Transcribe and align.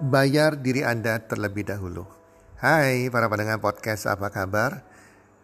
bayar 0.00 0.56
diri 0.64 0.80
Anda 0.80 1.20
terlebih 1.20 1.68
dahulu. 1.68 2.08
Hai 2.56 3.12
para 3.12 3.28
pendengar 3.28 3.60
podcast 3.60 4.08
apa 4.08 4.32
kabar? 4.32 4.80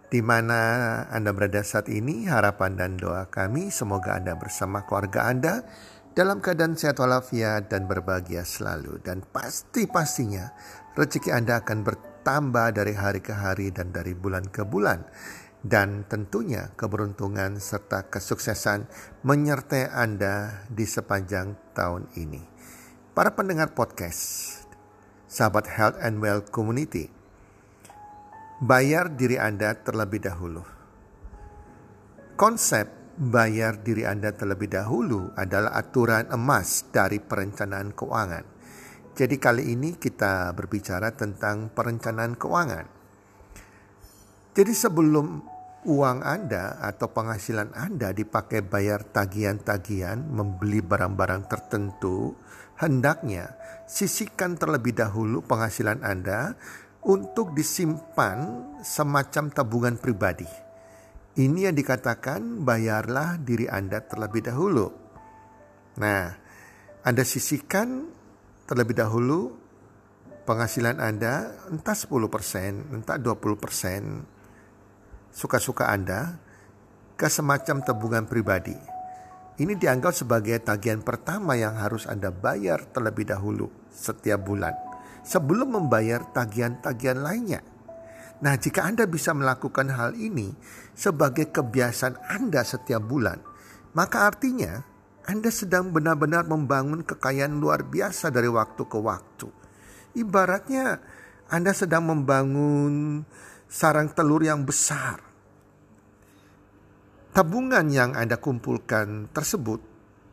Di 0.09 0.25
mana 0.25 1.05
Anda 1.13 1.37
berada 1.37 1.61
saat 1.61 1.93
ini, 1.93 2.25
harapan 2.25 2.81
dan 2.81 2.97
doa 2.97 3.29
kami 3.29 3.69
semoga 3.69 4.17
Anda 4.17 4.33
bersama 4.33 4.89
keluarga 4.89 5.29
Anda 5.29 5.61
dalam 6.17 6.41
keadaan 6.41 6.73
sehat 6.73 6.97
walafiat 6.97 7.69
dan 7.69 7.85
berbahagia 7.85 8.49
selalu. 8.49 9.05
Dan 9.05 9.21
pasti-pastinya 9.29 10.57
rezeki 10.97 11.37
Anda 11.37 11.61
akan 11.61 11.85
bertambah 11.85 12.81
dari 12.81 12.97
hari 12.97 13.21
ke 13.21 13.37
hari 13.37 13.69
dan 13.69 13.93
dari 13.93 14.17
bulan 14.17 14.49
ke 14.49 14.65
bulan. 14.65 15.05
Dan 15.67 16.09
tentunya 16.09 16.73
keberuntungan 16.79 17.61
serta 17.61 18.09
kesuksesan 18.09 18.89
menyertai 19.21 19.93
Anda 19.93 20.65
di 20.71 20.87
sepanjang 20.89 21.75
tahun 21.77 22.09
ini 22.17 22.57
para 23.17 23.33
pendengar 23.33 23.73
podcast, 23.73 24.56
sahabat 25.27 25.67
Health 25.71 25.99
and 26.03 26.23
Well 26.23 26.43
Community, 26.47 27.11
bayar 28.63 29.13
diri 29.13 29.37
Anda 29.37 29.75
terlebih 29.75 30.23
dahulu. 30.23 30.63
Konsep 32.39 32.87
bayar 33.17 33.81
diri 33.81 34.07
Anda 34.07 34.31
terlebih 34.31 34.71
dahulu 34.71 35.33
adalah 35.35 35.75
aturan 35.75 36.29
emas 36.31 36.87
dari 36.93 37.19
perencanaan 37.19 37.97
keuangan. 37.97 38.45
Jadi 39.17 39.37
kali 39.41 39.73
ini 39.73 39.97
kita 39.97 40.53
berbicara 40.53 41.17
tentang 41.17 41.73
perencanaan 41.73 42.37
keuangan. 42.37 42.87
Jadi 44.53 44.73
sebelum 44.73 45.56
uang 45.87 46.27
Anda 46.27 46.83
atau 46.83 47.15
penghasilan 47.15 47.71
Anda 47.73 48.11
dipakai 48.11 48.67
bayar 48.67 49.07
tagihan-tagihan, 49.07 50.19
membeli 50.19 50.83
barang-barang 50.83 51.47
tertentu, 51.47 52.35
hendaknya 52.83 53.55
sisihkan 53.87 54.59
terlebih 54.59 54.99
dahulu 54.99 55.47
penghasilan 55.47 56.03
Anda 56.03 56.59
untuk 57.07 57.55
disimpan 57.55 58.67
semacam 58.83 59.55
tabungan 59.55 59.95
pribadi. 59.95 60.51
Ini 61.39 61.71
yang 61.71 61.77
dikatakan 61.79 62.67
bayarlah 62.67 63.39
diri 63.39 63.71
Anda 63.71 64.03
terlebih 64.03 64.51
dahulu. 64.51 64.91
Nah, 66.03 66.35
Anda 67.07 67.23
sisihkan 67.23 68.11
terlebih 68.67 68.99
dahulu 68.99 69.55
penghasilan 70.43 70.99
Anda 70.99 71.55
entah 71.71 71.95
10%, 71.95 72.91
entah 72.91 73.17
20%, 73.23 74.36
suka-suka 75.37 75.93
Anda 75.93 76.41
ke 77.21 77.29
semacam 77.29 77.85
tabungan 77.85 78.25
pribadi 78.25 78.97
ini 79.61 79.77
dianggap 79.77 80.17
sebagai 80.17 80.57
tagihan 80.65 81.05
pertama 81.05 81.57
yang 81.61 81.77
harus 81.77 82.09
Anda 82.09 82.33
bayar 82.33 82.89
terlebih 82.89 83.29
dahulu 83.29 83.69
setiap 83.93 84.49
bulan 84.49 84.73
sebelum 85.27 85.77
membayar 85.77 86.23
tagihan-tagihan 86.31 87.21
lainnya. 87.21 87.61
Nah, 88.41 88.55
jika 88.61 88.85
Anda 88.85 89.09
bisa 89.09 89.33
melakukan 89.33 89.91
hal 89.91 90.15
ini 90.15 90.55
sebagai 90.93 91.51
kebiasaan 91.51 92.21
Anda 92.31 92.63
setiap 92.63 93.03
bulan, 93.03 93.41
maka 93.97 94.29
artinya 94.29 94.85
Anda 95.25 95.51
sedang 95.51 95.91
benar-benar 95.91 96.47
membangun 96.47 97.03
kekayaan 97.03 97.59
luar 97.59 97.85
biasa 97.85 98.29
dari 98.31 98.47
waktu 98.47 98.83
ke 98.87 98.99
waktu. 99.01 99.49
Ibaratnya 100.21 101.01
Anda 101.49 101.73
sedang 101.73 102.13
membangun 102.13 103.25
sarang 103.67 104.13
telur 104.15 104.47
yang 104.47 104.63
besar 104.63 105.26
Tabungan 107.37 107.93
yang 107.93 108.17
Anda 108.17 108.41
kumpulkan 108.41 109.29
tersebut 109.29 109.77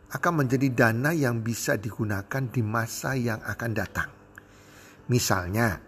akan 0.08 0.34
menjadi 0.40 0.72
dana 0.72 1.12
yang 1.12 1.44
bisa 1.44 1.76
digunakan 1.76 2.48
di 2.48 2.64
masa 2.64 3.12
yang 3.20 3.44
akan 3.44 3.72
datang. 3.76 4.08
Misalnya, 5.12 5.84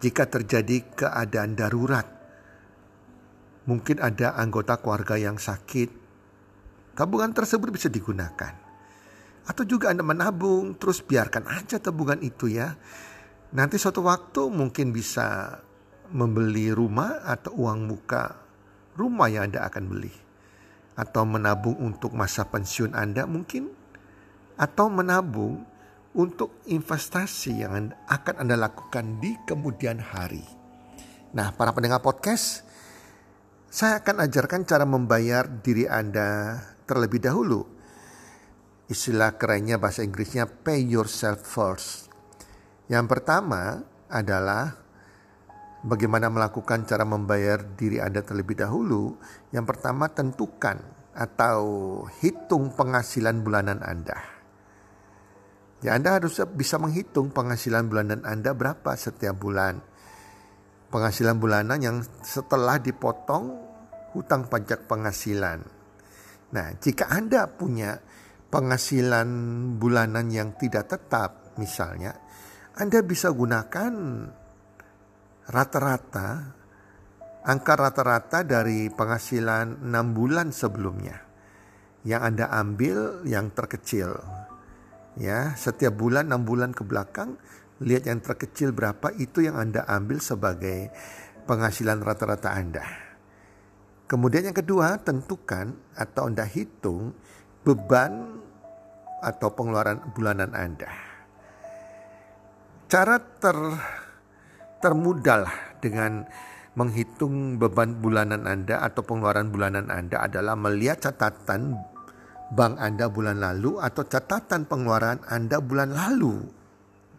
jika 0.00 0.32
terjadi 0.32 0.96
keadaan 0.96 1.52
darurat, 1.52 2.08
mungkin 3.68 4.00
ada 4.00 4.32
anggota 4.40 4.80
keluarga 4.80 5.20
yang 5.20 5.36
sakit, 5.36 5.92
tabungan 6.96 7.36
tersebut 7.36 7.68
bisa 7.68 7.92
digunakan. 7.92 8.56
Atau 9.44 9.68
juga 9.68 9.92
Anda 9.92 10.08
menabung, 10.08 10.72
terus 10.80 11.04
biarkan 11.04 11.52
aja 11.52 11.76
tabungan 11.84 12.24
itu 12.24 12.48
ya. 12.48 12.80
Nanti 13.52 13.76
suatu 13.76 14.00
waktu 14.08 14.48
mungkin 14.48 14.88
bisa 14.88 15.60
membeli 16.16 16.72
rumah 16.72 17.28
atau 17.28 17.60
uang 17.60 17.92
muka 17.92 18.40
rumah 18.96 19.28
yang 19.28 19.52
Anda 19.52 19.68
akan 19.68 19.84
beli 19.84 20.29
atau 21.00 21.24
menabung 21.24 21.80
untuk 21.80 22.12
masa 22.12 22.44
pensiun 22.44 22.92
Anda 22.92 23.24
mungkin 23.24 23.72
atau 24.60 24.92
menabung 24.92 25.64
untuk 26.12 26.60
investasi 26.68 27.64
yang 27.64 27.96
akan 28.04 28.44
Anda 28.44 28.60
lakukan 28.60 29.16
di 29.16 29.32
kemudian 29.48 29.96
hari. 29.96 30.44
Nah, 31.32 31.56
para 31.56 31.72
pendengar 31.72 32.04
podcast, 32.04 32.68
saya 33.72 34.04
akan 34.04 34.28
ajarkan 34.28 34.68
cara 34.68 34.84
membayar 34.84 35.48
diri 35.48 35.88
Anda 35.88 36.60
terlebih 36.84 37.24
dahulu. 37.24 37.64
Istilah 38.90 39.38
kerennya 39.38 39.78
bahasa 39.78 40.02
Inggrisnya 40.02 40.50
pay 40.50 40.82
yourself 40.84 41.46
first. 41.46 42.10
Yang 42.90 43.06
pertama 43.06 43.86
adalah 44.10 44.74
Bagaimana 45.80 46.28
melakukan 46.28 46.84
cara 46.84 47.08
membayar 47.08 47.64
diri 47.64 48.04
Anda 48.04 48.20
terlebih 48.20 48.60
dahulu? 48.60 49.16
Yang 49.48 49.64
pertama, 49.76 50.12
tentukan 50.12 50.76
atau 51.16 51.60
hitung 52.20 52.76
penghasilan 52.76 53.40
bulanan 53.40 53.80
Anda. 53.80 54.20
Ya, 55.80 55.96
Anda 55.96 56.20
harus 56.20 56.36
bisa 56.52 56.76
menghitung 56.76 57.32
penghasilan 57.32 57.88
bulanan 57.88 58.20
Anda 58.28 58.52
berapa 58.52 58.92
setiap 58.92 59.40
bulan. 59.40 59.80
Penghasilan 60.92 61.40
bulanan 61.40 61.80
yang 61.80 62.04
setelah 62.20 62.76
dipotong 62.76 63.56
hutang 64.12 64.52
pajak 64.52 64.84
penghasilan. 64.84 65.64
Nah, 66.52 66.66
jika 66.76 67.08
Anda 67.08 67.48
punya 67.48 67.96
penghasilan 68.52 69.28
bulanan 69.80 70.28
yang 70.28 70.52
tidak 70.60 70.92
tetap, 70.92 71.56
misalnya, 71.56 72.12
Anda 72.76 73.00
bisa 73.00 73.32
gunakan 73.32 73.92
rata-rata 75.50 76.54
angka 77.42 77.74
rata-rata 77.74 78.46
dari 78.46 78.86
penghasilan 78.86 79.82
6 79.82 80.16
bulan 80.16 80.54
sebelumnya 80.54 81.26
yang 82.06 82.22
Anda 82.22 82.46
ambil 82.54 83.26
yang 83.26 83.50
terkecil. 83.50 84.14
Ya, 85.18 85.52
setiap 85.58 85.98
bulan 85.98 86.30
6 86.30 86.46
bulan 86.46 86.70
ke 86.70 86.86
belakang 86.86 87.34
lihat 87.82 88.06
yang 88.06 88.22
terkecil 88.22 88.70
berapa 88.70 89.10
itu 89.18 89.42
yang 89.42 89.58
Anda 89.58 89.82
ambil 89.90 90.22
sebagai 90.22 90.94
penghasilan 91.50 91.98
rata-rata 91.98 92.54
Anda. 92.54 92.86
Kemudian 94.06 94.46
yang 94.46 94.58
kedua, 94.58 95.02
tentukan 95.02 95.74
atau 95.98 96.30
Anda 96.30 96.46
hitung 96.46 97.10
beban 97.66 98.38
atau 99.20 99.48
pengeluaran 99.52 100.14
bulanan 100.14 100.54
Anda. 100.54 100.90
Cara 102.90 103.22
ter 103.22 103.54
termudah 104.80 105.46
dengan 105.78 106.24
menghitung 106.74 107.60
beban 107.60 108.00
bulanan 108.00 108.48
Anda 108.48 108.80
atau 108.80 109.04
pengeluaran 109.04 109.52
bulanan 109.52 109.92
Anda 109.92 110.24
adalah 110.24 110.56
melihat 110.56 111.12
catatan 111.12 111.76
bank 112.50 112.80
Anda 112.80 113.06
bulan 113.12 113.38
lalu 113.38 113.78
atau 113.78 114.02
catatan 114.08 114.66
pengeluaran 114.66 115.20
Anda 115.28 115.60
bulan 115.60 115.92
lalu. 115.92 116.40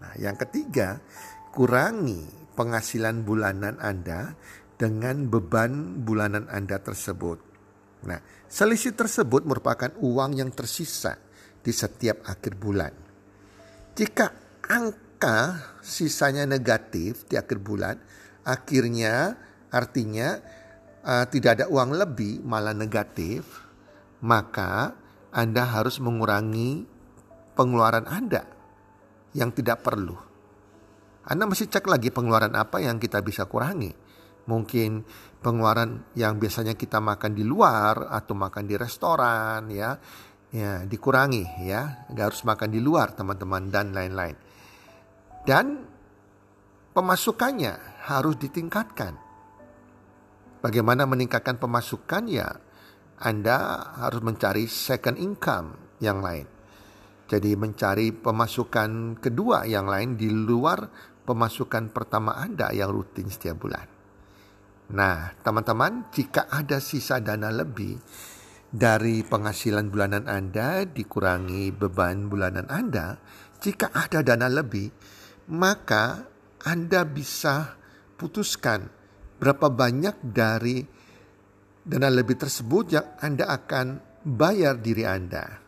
Nah, 0.01 0.13
yang 0.17 0.35
ketiga, 0.35 0.97
kurangi 1.53 2.25
penghasilan 2.57 3.21
bulanan 3.21 3.77
Anda 3.77 4.33
dengan 4.75 5.29
beban 5.29 6.01
bulanan 6.01 6.49
Anda 6.49 6.81
tersebut. 6.81 7.37
Nah, 8.09 8.17
selisih 8.49 8.97
tersebut 8.97 9.45
merupakan 9.45 9.93
uang 10.01 10.41
yang 10.41 10.49
tersisa 10.49 11.21
di 11.61 11.69
setiap 11.69 12.25
akhir 12.25 12.57
bulan. 12.57 12.93
Jika 13.93 14.25
angka 14.65 15.10
maka 15.21 15.77
sisanya 15.85 16.49
negatif 16.49 17.29
di 17.29 17.37
akhir 17.37 17.61
bulan, 17.61 17.93
akhirnya 18.41 19.37
artinya 19.69 20.41
uh, 21.05 21.29
tidak 21.29 21.61
ada 21.61 21.65
uang 21.69 21.93
lebih 21.93 22.41
malah 22.41 22.73
negatif, 22.73 23.45
maka 24.25 24.97
Anda 25.29 25.61
harus 25.77 26.01
mengurangi 26.01 26.89
pengeluaran 27.53 28.09
Anda 28.09 28.49
yang 29.37 29.53
tidak 29.53 29.85
perlu. 29.85 30.17
Anda 31.29 31.45
mesti 31.45 31.69
cek 31.69 31.85
lagi 31.85 32.09
pengeluaran 32.09 32.57
apa 32.57 32.81
yang 32.81 32.97
kita 32.97 33.21
bisa 33.21 33.45
kurangi. 33.45 33.93
Mungkin 34.49 35.05
pengeluaran 35.37 36.17
yang 36.17 36.41
biasanya 36.41 36.73
kita 36.73 36.97
makan 36.97 37.37
di 37.37 37.45
luar 37.45 38.09
atau 38.09 38.33
makan 38.33 38.65
di 38.65 38.73
restoran 38.73 39.69
ya, 39.69 40.01
ya 40.49 40.81
dikurangi 40.81 41.61
ya, 41.61 42.09
nggak 42.09 42.25
harus 42.25 42.41
makan 42.41 42.73
di 42.73 42.81
luar 42.81 43.13
teman-teman 43.13 43.69
dan 43.69 43.93
lain-lain 43.93 44.49
dan 45.45 45.85
pemasukannya 46.93 48.05
harus 48.05 48.35
ditingkatkan. 48.37 49.17
Bagaimana 50.61 51.09
meningkatkan 51.09 51.57
pemasukan 51.57 52.29
ya? 52.29 52.49
Anda 53.21 53.57
harus 54.01 54.21
mencari 54.21 54.65
second 54.65 55.17
income 55.17 55.97
yang 56.01 56.21
lain. 56.25 56.49
Jadi 57.29 57.53
mencari 57.55 58.11
pemasukan 58.11 59.21
kedua 59.21 59.63
yang 59.69 59.85
lain 59.85 60.17
di 60.17 60.27
luar 60.27 60.89
pemasukan 61.23 61.93
pertama 61.93 62.35
Anda 62.35 62.73
yang 62.73 62.91
rutin 62.91 63.29
setiap 63.29 63.61
bulan. 63.61 63.87
Nah, 64.91 65.31
teman-teman, 65.39 66.11
jika 66.11 66.51
ada 66.51 66.83
sisa 66.83 67.23
dana 67.23 67.47
lebih 67.47 67.95
dari 68.67 69.23
penghasilan 69.23 69.87
bulanan 69.87 70.27
Anda 70.27 70.83
dikurangi 70.83 71.71
beban 71.71 72.27
bulanan 72.27 72.67
Anda, 72.67 73.15
jika 73.63 73.95
ada 73.95 74.19
dana 74.25 74.51
lebih, 74.51 74.91
maka 75.51 76.31
Anda 76.63 77.03
bisa 77.03 77.75
putuskan 78.15 78.87
berapa 79.41 79.67
banyak 79.67 80.15
dari 80.23 80.85
dana 81.83 82.07
lebih 82.07 82.39
tersebut 82.39 82.95
yang 82.95 83.07
Anda 83.19 83.51
akan 83.51 83.99
bayar 84.23 84.79
diri 84.79 85.03
Anda. 85.03 85.59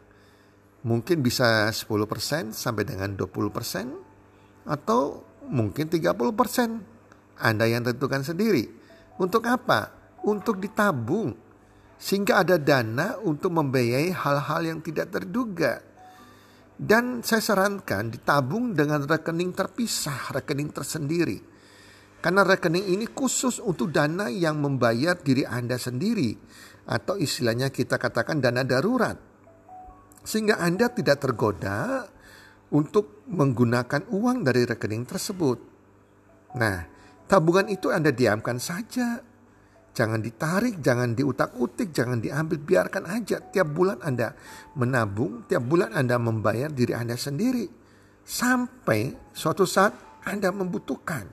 Mungkin 0.87 1.19
bisa 1.19 1.67
10% 1.67 2.55
sampai 2.55 2.83
dengan 2.87 3.15
20% 3.17 4.67
atau 4.67 5.23
mungkin 5.47 5.91
30%. 5.91 7.41
Anda 7.43 7.65
yang 7.65 7.83
tentukan 7.83 8.21
sendiri. 8.23 8.69
Untuk 9.17 9.43
apa? 9.49 9.89
Untuk 10.23 10.61
ditabung. 10.61 11.33
Sehingga 11.97 12.43
ada 12.43 12.59
dana 12.59 13.17
untuk 13.23 13.51
membiayai 13.55 14.11
hal-hal 14.11 14.61
yang 14.63 14.79
tidak 14.83 15.11
terduga. 15.11 15.92
Dan 16.73 17.21
saya 17.21 17.39
sarankan 17.39 18.09
ditabung 18.09 18.73
dengan 18.73 19.05
rekening 19.05 19.53
terpisah, 19.53 20.33
rekening 20.33 20.73
tersendiri. 20.73 21.37
Karena 22.23 22.41
rekening 22.41 22.97
ini 22.97 23.05
khusus 23.05 23.59
untuk 23.59 23.93
dana 23.93 24.31
yang 24.31 24.57
membayar 24.57 25.13
diri 25.19 25.45
Anda 25.45 25.77
sendiri. 25.77 26.33
Atau 26.89 27.19
istilahnya 27.19 27.71
kita 27.71 27.95
katakan 27.95 28.43
dana 28.43 28.65
darurat 28.65 29.33
sehingga 30.23 30.57
Anda 30.57 30.87
tidak 30.89 31.19
tergoda 31.19 32.07
untuk 32.71 33.27
menggunakan 33.27 34.07
uang 34.09 34.47
dari 34.47 34.63
rekening 34.63 35.05
tersebut. 35.05 35.59
Nah, 36.57 36.87
tabungan 37.27 37.69
itu 37.69 37.91
Anda 37.91 38.09
diamkan 38.09 38.57
saja. 38.57 39.19
Jangan 39.93 40.25
ditarik, 40.25 40.81
jangan 40.81 41.13
diutak-utik, 41.13 41.93
jangan 41.93 42.17
diambil, 42.17 42.57
biarkan 42.57 43.05
aja. 43.05 43.37
Tiap 43.37 43.69
bulan 43.69 44.01
Anda 44.01 44.33
menabung, 44.73 45.45
tiap 45.45 45.61
bulan 45.69 45.93
Anda 45.93 46.17
membayar 46.17 46.73
diri 46.73 46.97
Anda 46.97 47.13
sendiri. 47.13 47.69
Sampai 48.25 49.13
suatu 49.29 49.69
saat 49.69 50.25
Anda 50.25 50.49
membutuhkan. 50.49 51.29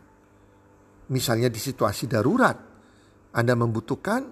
Misalnya 1.09 1.49
di 1.49 1.57
situasi 1.57 2.05
darurat, 2.05 2.61
Anda 3.33 3.57
membutuhkan, 3.57 4.23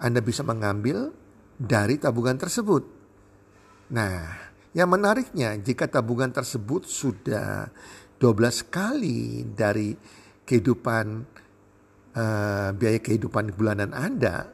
Anda 0.00 0.24
bisa 0.24 0.40
mengambil 0.48 1.12
dari 1.60 2.00
tabungan 2.00 2.40
tersebut. 2.40 2.82
Nah, 3.92 4.32
yang 4.72 4.88
menariknya 4.88 5.60
jika 5.60 5.92
tabungan 5.92 6.32
tersebut 6.32 6.88
sudah 6.88 7.68
12 8.16 8.64
kali 8.72 9.44
dari 9.52 9.92
kehidupan 10.48 11.06
uh, 12.16 12.70
biaya 12.76 12.98
kehidupan 13.00 13.52
bulanan 13.56 13.92
Anda, 13.92 14.48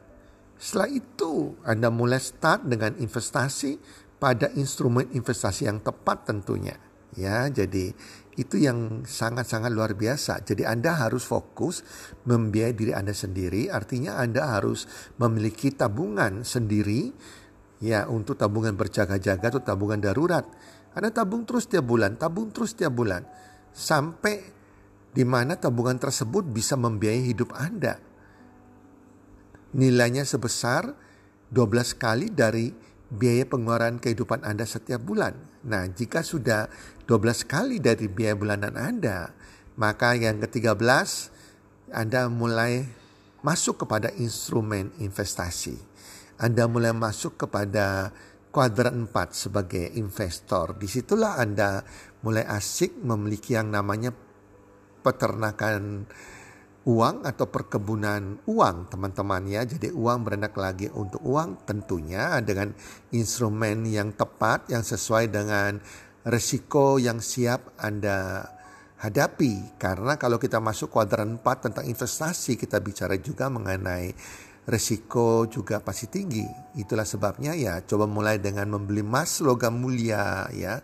setelah 0.59 0.89
itu 0.91 1.55
Anda 1.63 1.87
mulai 1.91 2.19
start 2.19 2.67
dengan 2.67 2.95
investasi 2.99 3.79
pada 4.19 4.51
instrumen 4.55 5.07
investasi 5.15 5.71
yang 5.71 5.79
tepat 5.79 6.27
tentunya. 6.27 6.75
Ya, 7.17 7.49
jadi 7.49 7.95
itu 8.37 8.55
yang 8.61 9.03
sangat-sangat 9.03 9.73
luar 9.73 9.97
biasa. 9.97 10.45
Jadi 10.45 10.63
Anda 10.63 10.95
harus 10.95 11.25
fokus 11.25 11.81
membiayai 12.27 12.75
diri 12.75 12.93
Anda 12.93 13.15
sendiri, 13.15 13.67
artinya 13.67 14.21
Anda 14.21 14.59
harus 14.59 14.85
memiliki 15.17 15.73
tabungan 15.73 16.45
sendiri 16.45 17.11
Ya 17.79 18.03
untuk 18.11 18.35
tabungan 18.35 18.75
berjaga-jaga 18.75 19.55
atau 19.55 19.63
tabungan 19.63 20.03
darurat. 20.03 20.43
Anda 20.91 21.15
tabung 21.15 21.47
terus 21.47 21.63
tiap 21.63 21.87
bulan, 21.87 22.19
tabung 22.19 22.51
terus 22.51 22.75
tiap 22.75 22.91
bulan. 22.91 23.23
Sampai 23.71 24.58
di 25.13 25.25
mana 25.25 25.57
tabungan 25.57 25.97
tersebut 25.97 26.45
bisa 26.45 26.77
membiayai 26.77 27.33
hidup 27.33 27.53
Anda. 27.57 27.97
Nilainya 29.73 30.25
sebesar 30.25 30.93
12 31.53 31.97
kali 31.97 32.29
dari 32.29 32.73
biaya 33.09 33.45
pengeluaran 33.45 33.97
kehidupan 33.97 34.45
Anda 34.45 34.69
setiap 34.69 35.01
bulan. 35.01 35.33
Nah, 35.65 35.89
jika 35.89 36.21
sudah 36.21 36.69
12 37.09 37.45
kali 37.45 37.81
dari 37.81 38.05
biaya 38.05 38.37
bulanan 38.37 38.77
Anda, 38.77 39.33
maka 39.77 40.13
yang 40.13 40.37
ke-13 40.45 40.77
Anda 41.89 42.29
mulai 42.29 42.85
masuk 43.41 43.85
kepada 43.85 44.13
instrumen 44.13 44.93
investasi. 45.01 45.77
Anda 46.39 46.69
mulai 46.69 46.93
masuk 46.93 47.35
kepada 47.35 48.13
kuadran 48.53 49.09
4 49.09 49.33
sebagai 49.33 49.85
investor. 49.97 50.77
Di 50.77 50.85
situlah 50.85 51.37
Anda 51.41 51.81
mulai 52.21 52.45
asik 52.45 53.01
memiliki 53.01 53.57
yang 53.57 53.73
namanya 53.73 54.13
peternakan 55.01 56.07
uang 56.87 57.27
atau 57.27 57.45
perkebunan 57.51 58.41
uang 58.47 58.77
teman-teman 58.89 59.43
ya. 59.45 59.61
Jadi 59.67 59.91
uang 59.91 60.25
beranak 60.25 60.55
lagi 60.55 60.87
untuk 60.89 61.21
uang 61.21 61.67
tentunya 61.67 62.39
dengan 62.41 62.71
instrumen 63.13 63.85
yang 63.85 64.15
tepat 64.15 64.71
yang 64.71 64.81
sesuai 64.81 65.29
dengan 65.29 65.77
resiko 66.25 66.97
yang 66.97 67.19
siap 67.19 67.77
Anda 67.77 68.47
hadapi. 68.99 69.79
Karena 69.79 70.15
kalau 70.15 70.41
kita 70.41 70.57
masuk 70.57 70.89
kuadran 70.91 71.39
4 71.39 71.65
tentang 71.69 71.85
investasi 71.87 72.55
kita 72.57 72.79
bicara 72.79 73.15
juga 73.19 73.47
mengenai 73.51 74.11
resiko 74.69 75.49
juga 75.49 75.81
pasti 75.81 76.07
tinggi. 76.07 76.45
Itulah 76.77 77.05
sebabnya 77.05 77.57
ya 77.57 77.81
coba 77.83 78.05
mulai 78.05 78.37
dengan 78.37 78.69
membeli 78.69 79.01
emas 79.01 79.41
logam 79.41 79.81
mulia 79.81 80.47
ya. 80.53 80.81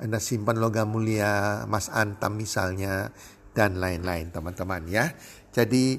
Anda 0.00 0.16
simpan 0.16 0.56
logam 0.56 0.96
mulia, 0.96 1.62
emas 1.68 1.92
antam 1.92 2.40
misalnya 2.40 3.12
dan 3.52 3.78
lain-lain 3.78 4.30
teman-teman 4.30 4.82
ya. 4.86 5.12
Jadi 5.50 5.98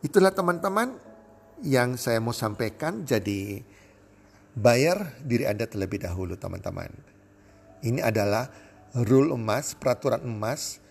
itulah 0.00 0.30
teman-teman 0.30 0.96
yang 1.60 2.00
saya 2.00 2.22
mau 2.22 2.32
sampaikan 2.32 3.04
jadi 3.04 3.60
bayar 4.56 5.20
diri 5.22 5.44
Anda 5.46 5.68
terlebih 5.68 6.02
dahulu 6.02 6.34
teman-teman. 6.38 6.90
Ini 7.80 8.00
adalah 8.04 8.48
rule 8.96 9.36
emas, 9.36 9.76
peraturan 9.76 10.24
emas 10.24 10.82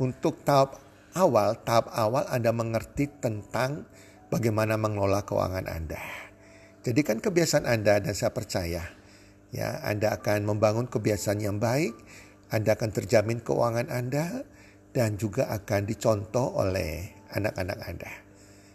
untuk 0.00 0.42
tahap 0.42 0.80
awal, 1.14 1.58
tahap 1.62 1.90
awal 1.94 2.26
Anda 2.30 2.50
mengerti 2.50 3.06
tentang 3.22 3.86
bagaimana 4.32 4.74
mengelola 4.74 5.22
keuangan 5.22 5.66
Anda. 5.70 6.02
Jadikan 6.84 7.22
kebiasaan 7.22 7.64
Anda 7.64 8.02
dan 8.02 8.12
saya 8.12 8.34
percaya 8.34 8.82
ya 9.54 9.68
Anda 9.86 10.18
akan 10.18 10.44
membangun 10.44 10.90
kebiasaan 10.90 11.40
yang 11.40 11.62
baik, 11.62 11.94
Anda 12.50 12.74
akan 12.74 12.90
terjamin 12.90 13.40
keuangan 13.40 13.88
Anda 13.88 14.42
dan 14.94 15.18
juga 15.18 15.50
akan 15.50 15.90
dicontoh 15.90 16.54
oleh 16.54 17.26
anak-anak 17.34 17.78
Anda. 17.82 18.12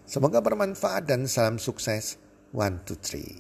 Semoga 0.04 0.44
bermanfaat 0.44 1.08
dan 1.08 1.24
salam 1.32 1.56
sukses. 1.56 2.20
One, 2.52 2.84
two, 2.84 3.00
three. 3.00 3.40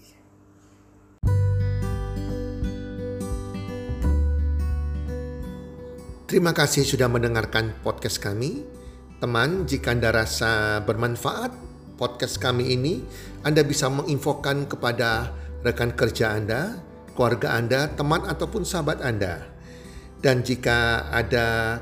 Terima 6.29 6.53
kasih 6.53 6.85
sudah 6.85 7.09
mendengarkan 7.09 7.73
podcast 7.83 8.21
kami. 8.21 8.63
Teman, 9.19 9.67
jika 9.67 9.91
Anda 9.91 10.13
rasa 10.15 10.79
bermanfaat, 10.85 11.51
podcast 11.99 12.39
kami 12.39 12.71
ini, 12.71 13.03
Anda 13.43 13.65
bisa 13.65 13.91
menginfokan 13.91 14.69
kepada 14.69 15.35
rekan 15.65 15.91
kerja 15.91 16.37
Anda, 16.37 16.79
keluarga 17.17 17.57
Anda, 17.57 17.91
teman 17.91 18.23
ataupun 18.23 18.63
sahabat 18.63 19.03
Anda. 19.03 19.43
Dan 20.21 20.45
jika 20.45 21.09
ada 21.09 21.81